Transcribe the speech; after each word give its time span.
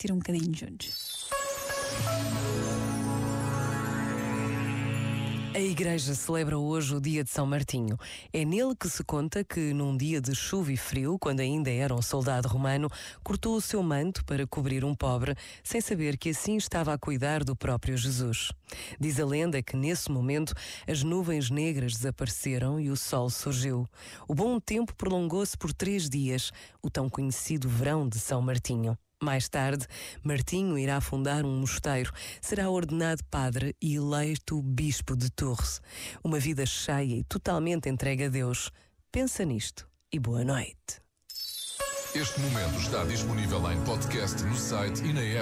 refletir 0.00 0.12
um 0.12 0.18
bocadinho 0.18 0.54
juntos. 0.54 1.28
A 5.52 5.58
Igreja 5.58 6.14
celebra 6.14 6.56
hoje 6.56 6.94
o 6.94 7.00
dia 7.00 7.22
de 7.22 7.28
São 7.28 7.44
Martinho. 7.44 7.98
É 8.32 8.44
nele 8.44 8.74
que 8.74 8.88
se 8.88 9.04
conta 9.04 9.44
que, 9.44 9.74
num 9.74 9.94
dia 9.94 10.20
de 10.20 10.34
chuva 10.34 10.72
e 10.72 10.76
frio, 10.76 11.18
quando 11.18 11.40
ainda 11.40 11.70
era 11.70 11.94
um 11.94 12.00
soldado 12.00 12.48
romano, 12.48 12.88
cortou 13.22 13.56
o 13.56 13.60
seu 13.60 13.82
manto 13.82 14.24
para 14.24 14.46
cobrir 14.46 14.84
um 14.84 14.94
pobre, 14.94 15.34
sem 15.62 15.80
saber 15.80 16.16
que 16.16 16.30
assim 16.30 16.56
estava 16.56 16.94
a 16.94 16.98
cuidar 16.98 17.44
do 17.44 17.54
próprio 17.54 17.96
Jesus. 17.96 18.52
Diz 18.98 19.20
a 19.20 19.26
lenda 19.26 19.62
que, 19.62 19.76
nesse 19.76 20.10
momento, 20.10 20.54
as 20.88 21.02
nuvens 21.02 21.50
negras 21.50 21.94
desapareceram 21.94 22.80
e 22.80 22.88
o 22.88 22.96
sol 22.96 23.28
surgiu. 23.28 23.86
O 24.26 24.34
bom 24.34 24.58
tempo 24.58 24.94
prolongou-se 24.94 25.58
por 25.58 25.74
três 25.74 26.08
dias, 26.08 26.52
o 26.80 26.88
tão 26.88 27.10
conhecido 27.10 27.68
verão 27.68 28.08
de 28.08 28.18
São 28.18 28.40
Martinho. 28.40 28.96
Mais 29.22 29.50
tarde, 29.50 29.86
Martinho 30.22 30.78
irá 30.78 30.98
fundar 30.98 31.44
um 31.44 31.60
mosteiro, 31.60 32.10
será 32.40 32.70
ordenado 32.70 33.22
padre 33.30 33.76
e 33.80 33.96
eleito 33.96 34.62
bispo 34.62 35.14
de 35.14 35.30
Torres. 35.30 35.82
Uma 36.24 36.38
vida 36.38 36.64
cheia 36.64 37.16
e 37.16 37.24
totalmente 37.24 37.86
entregue 37.86 38.24
a 38.24 38.28
Deus. 38.30 38.70
Pensa 39.12 39.44
nisto 39.44 39.86
e 40.10 40.18
boa 40.18 40.42
noite. 40.42 41.02
Este 42.14 42.40
momento 42.40 42.80
está 42.80 43.04
disponível 43.04 43.70
em 43.70 43.84
podcast 43.84 44.42
no 44.42 44.56
site 44.56 45.02
e 45.04 45.12
na 45.12 45.20
app. 45.20 45.38